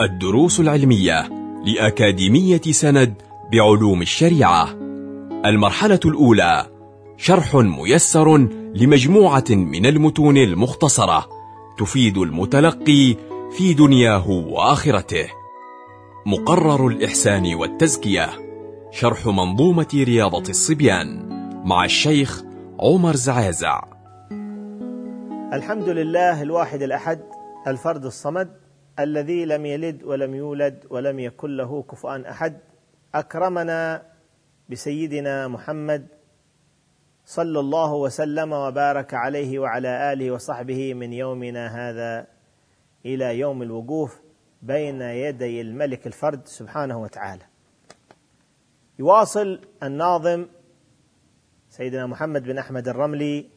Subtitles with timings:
[0.00, 1.28] الدروس العلمية
[1.64, 3.14] لأكاديمية سند
[3.52, 4.68] بعلوم الشريعة.
[5.44, 6.66] المرحلة الأولى
[7.16, 8.36] شرح ميسر
[8.74, 11.28] لمجموعة من المتون المختصرة
[11.78, 13.16] تفيد المتلقي
[13.56, 15.26] في دنياه وآخرته.
[16.26, 18.28] مقرر الإحسان والتزكية
[18.90, 21.28] شرح منظومة رياضة الصبيان
[21.64, 22.42] مع الشيخ
[22.80, 23.80] عمر زعازع.
[25.52, 27.20] الحمد لله الواحد الأحد
[27.66, 28.67] الفرد الصمد
[28.98, 32.58] الذي لم يلد ولم يولد ولم يكن له كفؤا أحد
[33.14, 34.02] أكرمنا
[34.68, 36.06] بسيدنا محمد
[37.24, 42.26] صلى الله وسلم وبارك عليه وعلى آله وصحبه من يومنا هذا
[43.06, 44.20] إلى يوم الوقوف
[44.62, 47.44] بين يدي الملك الفرد سبحانه وتعالى.
[48.98, 50.46] يواصل الناظم
[51.68, 53.50] سيدنا محمد بن أحمد الرملي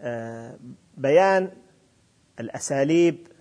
[0.00, 0.58] آه،
[0.96, 1.50] بيان
[2.40, 3.33] الأساليب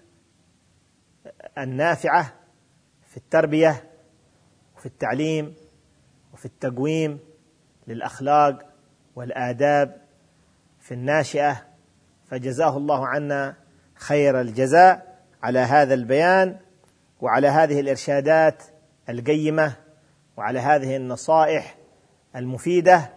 [1.58, 2.34] النافعة
[3.08, 3.90] في التربية
[4.78, 5.54] وفي التعليم
[6.34, 7.20] وفي التقويم
[7.88, 8.70] للأخلاق
[9.16, 10.02] والآداب
[10.80, 11.68] في الناشئة.
[12.26, 13.56] فجزاه الله عنا
[13.96, 16.60] خير الجزاء على هذا البيان
[17.22, 18.64] وعلى هذه الإرشادات
[19.10, 19.76] القيمة
[20.38, 21.78] وعلى هذه النصائح
[22.36, 23.10] المفيدة.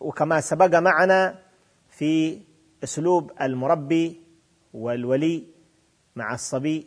[0.00, 1.38] وكما سبق معنا
[1.88, 2.42] في
[2.84, 4.20] أسلوب المربي
[4.74, 5.51] والولي
[6.16, 6.86] مع الصبي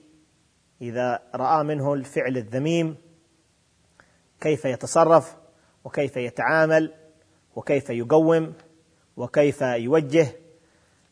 [0.82, 2.96] إذا رأى منه الفعل الذميم
[4.42, 5.36] كيف يتصرف
[5.84, 6.94] وكيف يتعامل
[7.56, 8.54] وكيف يقوم
[9.18, 10.28] وكيف يوجه.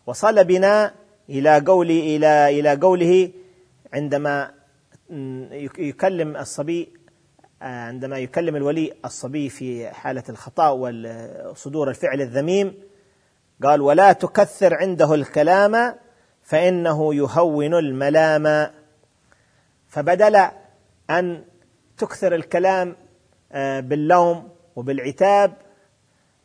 [0.08, 0.94] وصل بنا
[1.30, 3.31] إلى قول إلى إلى قوله
[3.94, 4.53] عندما
[5.80, 6.94] يكلم الصبي
[7.61, 12.73] عندما يكلم الولي الصبي في حالة الخطأ وصدور الفعل الذميم
[13.64, 15.95] قال ولا تكثر عنده الكلام
[16.44, 18.72] فإنه يهون الملام.
[19.88, 20.47] فبدل
[21.09, 21.45] أن
[21.97, 22.95] تكثر الكلام
[23.51, 25.53] آه، باللوم وبالعتاب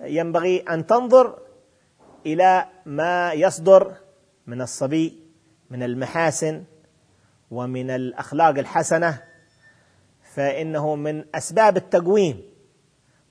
[0.00, 1.38] ينبغي أن تنظر
[2.26, 3.94] إلى ما يصدر
[4.46, 5.18] من الصبي
[5.70, 6.64] من المحاسن
[7.50, 9.22] ومن الأخلاق الحسنة.
[10.34, 12.42] فإنه من أسباب التقويم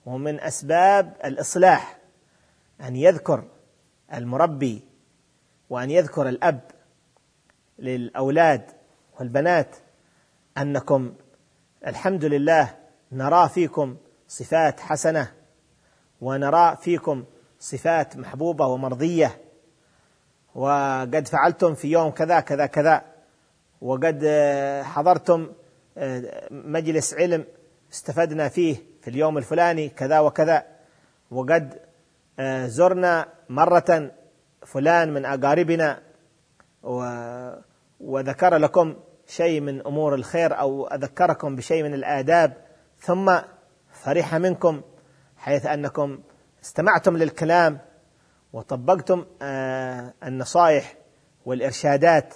[0.06, 1.98] ومن أسباب الإصلاح
[2.82, 3.44] أن يذكر
[4.14, 4.82] المربي
[5.70, 6.60] وأن يذكر الأب
[7.80, 8.62] للأولاد
[9.20, 9.76] والبنات
[10.58, 11.14] أنكم
[11.88, 12.76] الحمد لله
[13.12, 13.98] نرى فيكم
[14.28, 15.32] صفات حسنة
[16.22, 17.26] ونرى فيكم
[17.60, 19.42] صفات محبوبة ومرضية
[20.56, 23.02] وقد فعلتم في يوم كذا كذا كذا
[23.82, 24.26] وقد
[24.84, 25.52] حضرتم
[26.52, 27.46] مجلس علم
[27.94, 30.66] استفدنا فيه في اليوم الفلاني كذا وكذا
[31.32, 31.80] وقد
[32.66, 34.12] زرنا مرة
[34.66, 36.02] فلان من أقاربنا
[38.00, 38.96] وذكر لكم
[39.28, 42.54] شيء من أمور الخير أو أذكركم بشيء من الآداب
[43.00, 43.38] ثم
[43.92, 44.82] فرح منكم
[45.38, 46.20] حيث أنكم
[46.64, 47.80] استمعتم للكلام
[48.54, 50.98] وطبقتم آه، النصائح
[51.46, 52.34] والإرشادات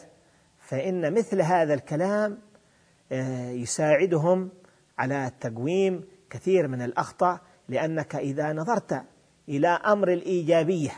[0.59, 2.37] فإن مثل هذا الكلام
[3.11, 4.49] آه، يساعدهم
[4.99, 7.39] على تقويم كثير من الأخطاء
[7.69, 9.03] لأنك إذا نظرت
[9.49, 10.91] إلى أمر الإيجابية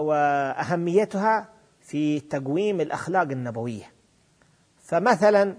[0.00, 1.48] وأهميتها
[1.80, 3.92] في تقويم الأخلاق النبوية.
[4.78, 5.56] فمثلا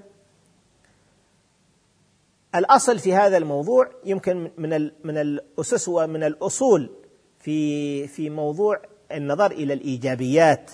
[2.56, 6.90] الأصل في هذا الموضوع يمكن من من الأسس ومن الأصول
[7.40, 10.72] في في موضوع النظر إلى الإيجابيات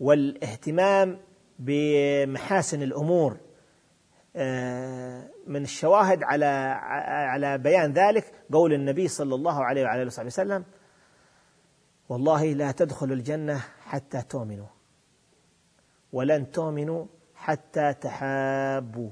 [0.00, 1.18] والاهتمام
[1.58, 3.36] بمحاسن الأمور.
[4.36, 6.46] آه، من الشواهد على
[7.06, 10.64] على بيان ذلك قول النبي صلى الله عليه وعلى آله وصحبه وسلم
[12.10, 14.66] والله لا تدخلوا الجنة حتى تؤمنوا.
[16.12, 19.10] ولن تؤمنوا حتى تحابوا.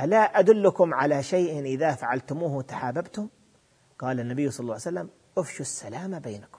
[0.00, 3.28] ألا أدلكم على شيء إذا فعلتموه تحاببتم؟
[3.98, 6.58] قال النبي صلى الله عليه وسلم أفشوا السلام بينكم.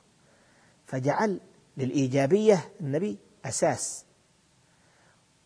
[0.86, 1.40] فجعل
[1.78, 4.06] للإيجابية النبي أساس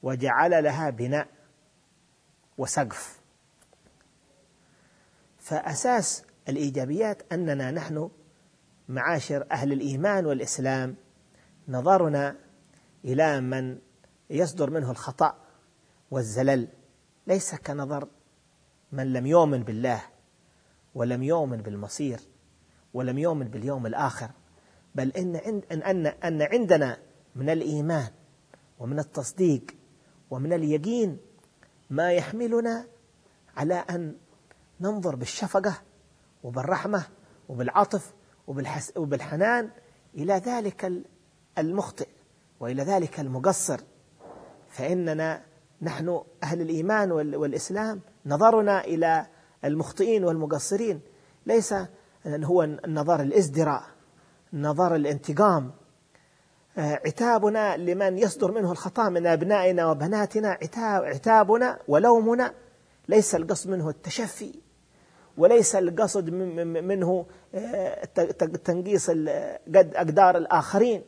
[0.04, 1.28] وجعل لها بناء
[2.58, 3.20] وسقف.
[5.40, 8.10] فأساس الإيجابيات أننا نحن
[8.90, 10.96] معاشر أهل الإيمان والإسلام
[11.68, 12.36] نظرنا
[13.06, 13.78] إلى من
[14.30, 15.38] يصدر منه الخطأ
[16.12, 16.68] والزلل.
[17.28, 18.08] ليس كنظر
[18.92, 20.02] من لم يؤمن بالله
[20.96, 22.20] ولم يؤمن بالمصير
[22.94, 24.32] ولم يؤمن باليوم الآخر
[24.96, 26.98] بل إن, إن, أن, أن عندنا
[27.36, 28.08] من الإيمان
[28.80, 29.66] ومن التصديق
[30.30, 31.18] ومن اليقين
[31.90, 32.88] ما يحملنا
[33.58, 34.16] على أن
[34.82, 35.82] ننظر بالشفقة
[36.44, 37.06] وبالرحمة
[37.50, 38.14] وبالعطف
[38.96, 39.70] وبالحنان
[40.16, 40.92] إلى ذلك
[41.58, 42.08] المخطئ
[42.60, 43.80] وإلى ذلك المقصر.
[44.70, 45.44] فإننا
[45.82, 49.28] نحن أهل الإيمان والإسلام نظرنا إلى
[49.66, 51.02] المخطئين والمقصرين.
[51.46, 51.74] ليس
[52.28, 53.84] هو النظر الإزدراء
[54.54, 55.72] نظر الانتقام.
[56.78, 62.54] عتابنا لمن يصدر منه الخطأ من أبنائنا وبناتنا عتاب عتابنا ولومنا.
[63.08, 64.60] ليس القصد منه التشفي.
[65.38, 67.26] وليس القصد منه
[67.56, 68.06] آه،
[68.64, 69.10] تنقيص
[69.76, 71.04] أقدار الآخرين.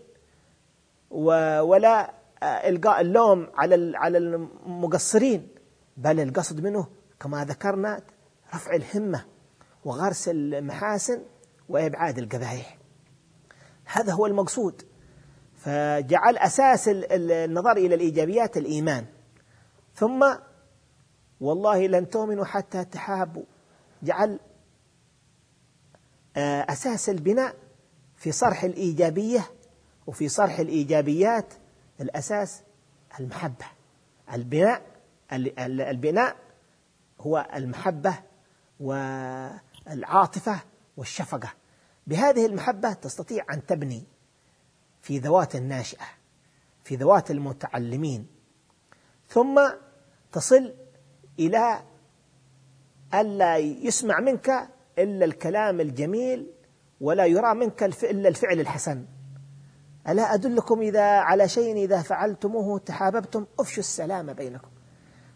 [1.11, 5.47] ولا آه، إلقاء اللوم على على المقصرين
[5.97, 6.87] بل القصد منه
[7.19, 8.01] كما ذكرنا
[8.55, 9.25] رفع الهمة
[9.85, 11.21] وغرس المحاسن
[11.69, 12.77] وإبعاد القبائح
[13.85, 14.81] هذا هو المقصود.
[15.57, 19.05] فجعل أساس النظر إلى الإيجابيات الإيمان.
[19.95, 20.35] ثم
[21.41, 23.43] والله لن تؤمنوا حتى تحابوا.
[24.03, 24.39] جعل
[26.37, 27.55] آه، أساس البناء
[28.17, 29.51] في صرح الإيجابية
[30.07, 31.53] وفي صرح الإيجابيات
[32.01, 32.63] الأساس
[33.19, 33.65] المحبة.
[34.33, 34.81] البناء
[35.31, 36.35] البناء
[37.19, 38.19] هو المحبة
[38.79, 40.59] والعاطفة
[40.97, 41.53] والشفقة.
[42.07, 44.03] بهذه المحبة تستطيع أن تبني
[45.01, 46.05] في ذوات الناشئة
[46.83, 48.27] في ذوات المتعلمين
[49.27, 49.69] ثم
[50.31, 50.73] تصل
[51.39, 51.83] إلى
[53.13, 54.69] ألا يسمع منك
[54.99, 56.51] إلا الكلام الجميل
[57.01, 59.05] ولا يرى منك إلا الفعل الحسن.
[60.09, 64.69] ألا أدلكم إذا على شيء إذا فعلتموه تحاببتم؟ أفشوا السلام بينكم.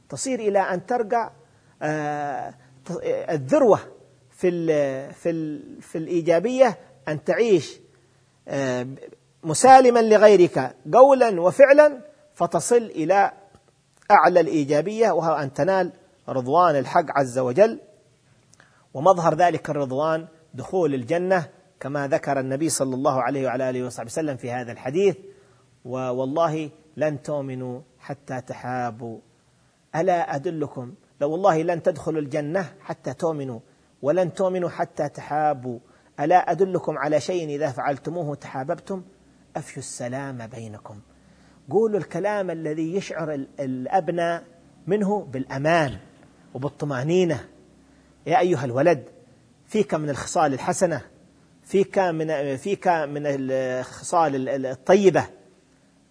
[0.09, 1.33] تصير إلى أن ترقى
[1.81, 2.53] آه،
[3.29, 3.79] الذروة
[4.29, 4.51] في
[5.13, 6.77] في في الإيجابية
[7.07, 7.79] أن تعيش
[8.47, 8.87] آه،
[9.43, 12.01] مسالما لغيرك قولا وفعلا
[12.33, 13.31] فتصل إلى
[14.11, 15.91] أعلى الإيجابية وهو أن تنال
[16.29, 17.79] رضوان الحق عز وجل
[18.93, 21.49] ومظهر ذلك الرضوان دخول الجنة
[21.79, 25.17] كما ذكر النبي صلى الله عليه وعلى آله وصحبه وسلم في هذا الحديث.
[25.85, 29.19] والله لن تؤمنوا حتى تحابوا.
[29.95, 33.59] ألا أدلكم؟ لو والله لن تدخلوا الجنة حتى تؤمنوا
[34.01, 35.79] ولن تؤمنوا حتى تحابوا.
[36.19, 39.03] ألا أدلكم على شيء إذا فعلتموه تحاببتم؟
[39.55, 40.99] أفشوا السلام بينكم.
[41.69, 44.43] قولوا الكلام الذي يشعر الأبناء
[44.87, 45.97] منه بالأمان.
[46.53, 47.49] وبالطمأنينة.
[48.25, 49.03] يا أيها الولد
[49.65, 51.01] فيك من الخصال الحسنة
[51.63, 55.25] فيك من فيك من الخصال الطيبة.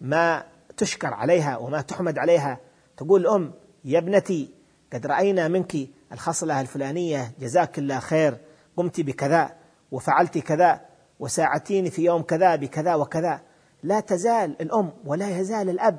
[0.01, 0.45] ما
[0.77, 2.59] تشكر عليها وما تحمد عليها.
[2.97, 3.53] تقول الأم
[3.85, 4.51] يا ابنتي
[4.93, 5.77] قد رأينا منك
[6.13, 8.37] الخصلة الفلانية جزاك الله خير
[8.77, 9.55] قمت بكذا
[9.93, 10.81] وفعلت كذا
[11.21, 13.41] وساعتين في يوم كذا بكذا وكذا.
[13.83, 15.99] لا تزال الأم ولا يزال الأب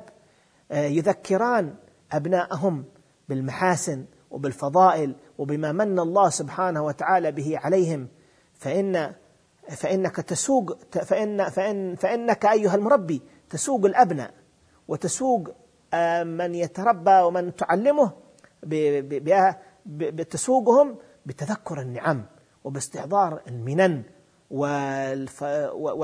[0.70, 1.74] آه، يذكران
[2.12, 2.84] أبناءهم
[3.28, 4.04] بالمحاسن
[4.34, 8.08] وبالفضائل وبما من الله سبحانه وتعالى به عليهم
[8.54, 9.12] فإن
[9.68, 14.30] فإنك تسوق فإن فإن فإنك أيها المربي تسوق الأبناء
[14.88, 15.48] وتسوق
[15.94, 18.12] آه، من يتربى ومن تعلمه
[19.86, 20.96] بتسوقهم
[21.26, 22.24] بتذكر النعم
[22.64, 24.02] وباستحضار المنن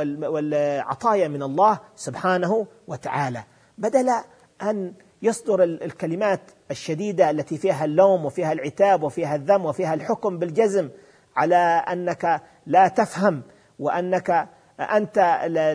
[0.07, 3.45] والعطايا من الله سبحانه وتعالى
[3.79, 4.11] بدل
[4.63, 6.41] أن يصدر الكلمات
[6.71, 10.89] الشديدة التي فيها اللوم وفيها العتاب وفيها الذم وفيها الحكم بالجزم
[11.37, 13.43] على أنك لا تفهم
[13.79, 14.49] وأنك
[14.81, 15.19] أنت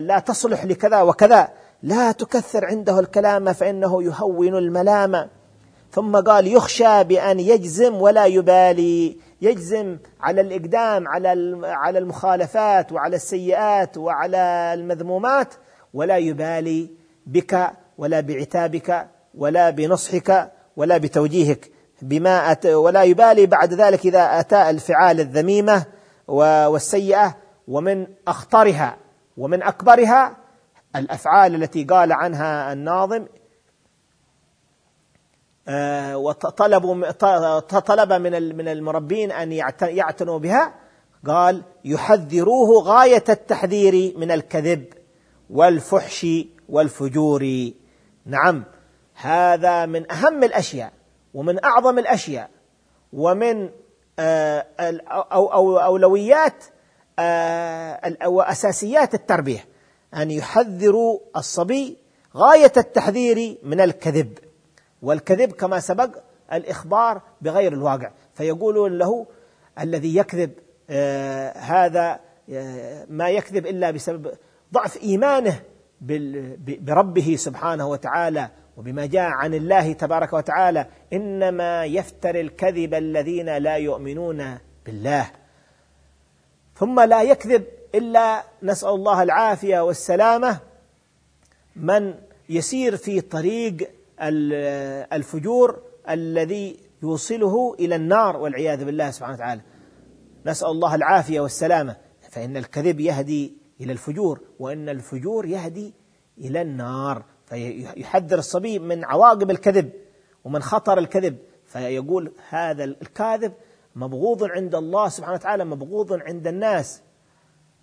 [0.02, 1.48] لا تصلح لكذا وكذا.
[1.82, 5.28] لا تكثر عنده الكلام فإنه يهون الملام.
[5.92, 9.16] ثم قال يخشى بأن يجزم ولا يبالي.
[9.42, 14.36] يجزم على الإقدام على على المخالفات وعلى السيئات وعلى
[14.74, 15.54] المذمومات.
[15.94, 16.90] ولا يبالي
[17.26, 19.15] بك ولا بعتابك.
[19.36, 21.70] ولا بنصحك ولا بتوجيهك
[22.02, 25.84] بما أت ولا يبالي بعد ذلك إذا أتى الفعال الذميمة
[26.28, 27.36] والسيئة
[27.68, 28.96] ومن أخطرها
[29.36, 30.36] ومن أكبرها
[30.96, 33.26] الأفعال التي قال عنها الناظم
[35.68, 37.10] آه، وطلبوا
[37.60, 39.52] طلب من من المربين أن
[39.82, 40.74] يعتنوا بها
[41.26, 44.84] قال يحذروه غاية التحذير من الكذب
[45.50, 46.26] والفحش
[46.68, 47.70] والفجور.
[48.26, 48.64] نعم.
[49.16, 50.92] هذا من أهم الأشياء
[51.34, 52.50] ومن أعظم الأشياء
[53.12, 53.70] ومن
[54.18, 54.66] آه،
[55.10, 56.64] أو أو أولويات
[57.18, 59.64] آه، وأساسيات التربية
[60.14, 61.96] أن يحذروا الصبي
[62.36, 64.38] غاية التحذير من الكذب.
[65.02, 66.10] والكذب كما سبق
[66.52, 68.10] الإخبار بغير الواقع.
[68.34, 69.26] فيقولون له
[69.80, 70.52] الذي يكذب
[70.90, 72.20] آه هذا
[73.08, 74.34] ما يكذب إلا بسبب
[74.72, 75.60] ضعف إيمانه
[76.00, 84.58] بربه سبحانه وتعالى وبما جاء عن الله تبارك وتعالى إنما يفتر الكذب الذين لا يؤمنون
[84.86, 85.30] بالله.
[86.74, 87.64] ثم لا يكذب
[87.94, 90.58] إلا نسأل الله العافية والسلامة.
[91.76, 92.14] من
[92.48, 93.90] يسير في طريق
[95.12, 99.60] الفجور الذي يوصله إلى النار والعياذ بالله سبحانه وتعالى.
[100.46, 101.96] نسأل الله العافية والسلامة.
[102.30, 105.94] فإن الكذب يهدي إلى الفجور وإن الفجور يهدي
[106.38, 107.24] إلى النار.
[107.46, 109.90] فيحذر الصبي من عواقب الكذب
[110.44, 111.36] ومن خطر الكذب.
[111.64, 113.52] فيقول هذا الكاذب
[113.96, 117.02] مبغوض عند الله سبحانه وتعالى مبغوض عند الناس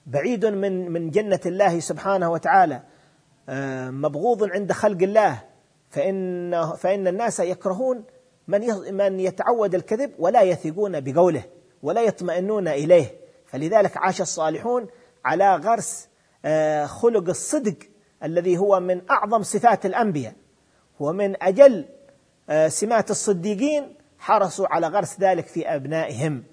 [0.06, 2.82] بعيد من من جنة الله سبحانه وتعالى
[3.50, 5.44] آه، مبغوض عند خلق الله.
[5.90, 8.04] فإن فإن الناس يكرهون
[8.48, 11.44] من من يتعود الكذب ولا يثقون بقوله
[11.84, 13.16] ولا يطمئنون إليه.
[13.46, 14.88] فلذلك عاش الصالحون
[15.26, 16.10] على غرس
[16.46, 17.76] آه، خلق الصدق
[18.24, 20.34] الذي هو من أعظم صفات الأنبياء.
[21.00, 21.86] ومن أجل
[22.50, 26.44] آه، سمات الصديقين حرصوا على غرس ذلك في أبنائهم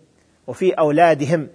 [0.47, 1.49] وفي أولادهم.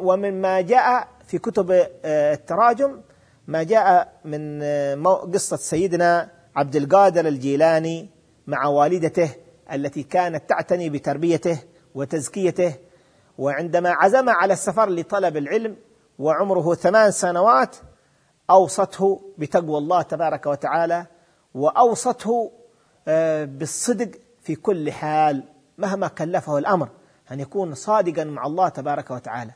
[0.00, 1.70] ومما جاء في كتب
[2.04, 3.00] آه، التراجم
[3.46, 4.94] ما جاء من آه،
[5.34, 8.08] قصة سيدنا عبد القادر الجيلاني
[8.46, 9.30] مع والدته
[9.72, 11.58] التي كانت تعتني بتربيته
[11.94, 12.74] وتزكيته
[13.38, 15.76] وعندما عزم على السفر لطلب العلم
[16.18, 17.76] وعمره ثمان سنوات
[18.50, 21.06] أوصته بتقوى الله تبارك وتعالى
[21.54, 22.52] وأوصته
[23.08, 24.10] آه، بالصدق
[24.42, 25.44] في كل حال
[25.78, 26.88] مهما كلفه الأمر
[27.32, 29.52] أن يكون صادقا مع الله تبارك وتعالى.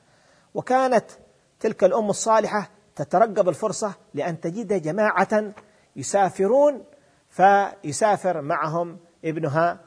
[0.54, 1.04] وكانت
[1.61, 5.52] تلك الأم الصالحة تترقب الفرصة لأن تجد جماعة
[5.97, 6.85] يسافرون
[7.31, 9.81] فيسافر معهم ابنها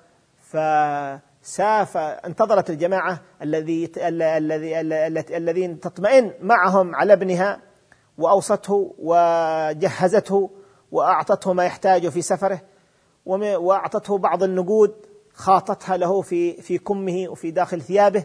[1.45, 4.79] فساف انتظرت الجماعة الذي الذي
[5.37, 7.61] الذين تطمئن معهم على ابنها
[8.17, 10.51] وأوصته وجهزته
[10.91, 12.61] وأعطته ما يحتاجه في سفره
[13.25, 14.95] وأعطته بعض النقود
[15.33, 18.23] خاطتها له في في كمه وفي داخل ثيابه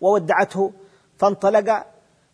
[0.00, 0.72] وودعته
[1.16, 1.86] فانطلق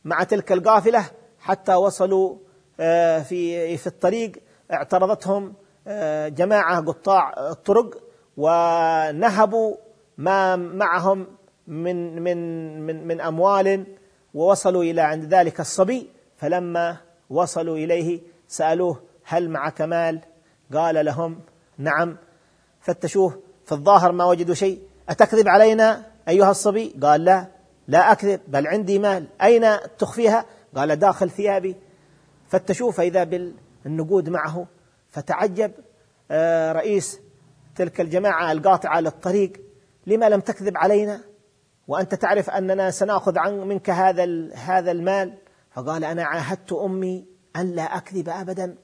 [0.04, 1.04] مع تلك القافلة
[1.38, 2.36] حتى وصلوا
[2.80, 4.32] آه، في في الطريق
[4.72, 5.54] اعترضتهم
[5.86, 9.76] آه، جماعة قطاع الطرق ونهبوا
[10.18, 11.26] ما معهم
[11.66, 13.86] من من من من أموال
[14.34, 16.10] ووصلوا إلى عند ذلك الصبي.
[16.36, 16.96] فلما
[17.30, 20.20] وصلوا إليه سألوه هل معك مال؟
[20.72, 21.40] قال لهم
[21.78, 22.16] نعم.
[22.80, 24.82] فتشوه في الظاهر ما وجدوا شيء.
[25.08, 27.46] أتكذب علينا أيها الصبي؟ قال لا.
[27.88, 29.26] لا أكذب بل عندي مال.
[29.42, 29.66] أين
[29.98, 30.44] تخفيها؟
[30.76, 31.76] قال داخل ثيابي.
[32.48, 34.66] فتشوه فإذا بالنقود معه.
[35.10, 35.72] فتعجب
[36.30, 37.20] آه، رئيس
[37.76, 39.52] تلك الجماعة القاطعة للطريق
[40.06, 41.20] لما لم تكذب علينا؟
[41.88, 45.38] وأنت تعرف أننا سنأخذ عن منك هذا هذا المال؟
[45.70, 47.26] فقال أنا عاهدت أمي
[47.56, 48.76] أن لا أكذب أبدا.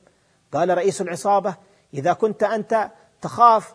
[0.52, 1.57] قال رئيس العصابة
[1.95, 2.90] إذا كنت أنت
[3.21, 3.75] تخاف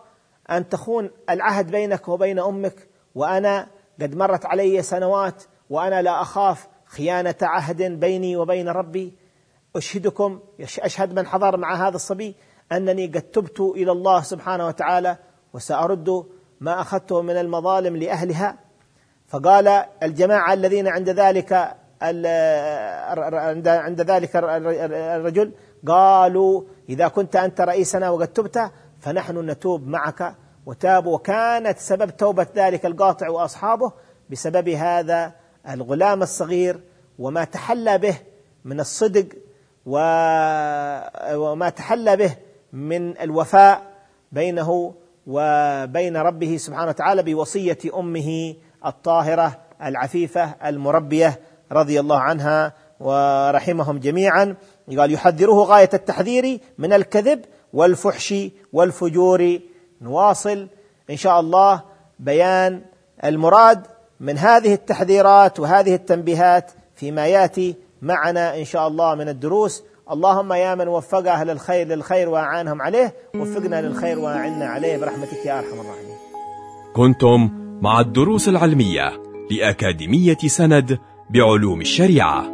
[0.50, 3.68] أن تخون العهد بينك وبين أمك وأنا
[4.00, 9.14] قد مرت علي سنوات وأنا لا أخاف خيانة عهد بيني وبين ربي
[9.76, 12.36] أشهدكم أشهد من حضر مع هذا الصبي
[12.72, 15.16] أنني قد تبت إلى الله سبحانه وتعالى
[15.52, 16.26] وسأرد
[16.60, 18.58] ما أخذته من المظالم لأهلها.
[19.28, 21.76] فقال الجماعة الذين عند ذلك
[23.66, 25.52] عند ذلك الرجل
[25.86, 30.36] قالوا إذا كنت أنت رئيسنا وقد تبت فنحن نتوب معك.
[30.66, 33.92] وتابوا وكانت سبب توبة ذلك القاطع وأصحابه
[34.30, 35.32] بسبب هذا
[35.68, 36.80] الغلام الصغير
[37.18, 38.16] وما تحلى به
[38.64, 39.26] من الصدق
[41.36, 42.36] وما تحلى به
[42.74, 43.82] من الوفاء
[44.32, 44.94] بينه
[45.26, 48.54] وبين ربه سبحانه وتعالى بوصية أمه
[48.86, 51.40] الطاهرة العفيفة المربية
[51.72, 54.56] رضي الله عنها ورحمهم جميعا.
[54.98, 58.34] قال يحذره غاية التحذير من الكذب والفحش
[58.72, 59.58] والفجور.
[60.00, 60.68] نواصل
[61.10, 61.82] إن شاء الله
[62.18, 62.82] بيان
[63.24, 63.86] المراد
[64.20, 69.82] من هذه التحذيرات وهذه التنبيهات فيما يأتي معنا إن شاء الله من الدروس.
[70.10, 75.58] اللهم يا من وفق أهل الخير للخير وأعانهم عليه وفقنا للخير وأعنا عليه برحمتك يا
[75.58, 76.16] أرحم الراحمين.
[76.96, 77.50] كنتم
[77.82, 79.12] مع الدروس العلمية
[79.50, 80.98] لأكاديمية سند
[81.30, 82.44] بعلوم الشريعة.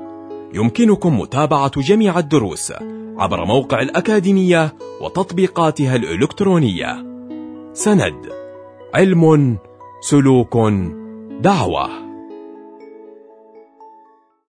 [0.54, 2.72] يمكنكم متابعة جميع الدروس
[3.18, 7.04] عبر موقع الأكاديمية وتطبيقاتها الإلكترونية
[7.72, 8.32] سند
[8.94, 9.58] علم
[10.00, 10.56] سلوك
[11.40, 12.09] دعوة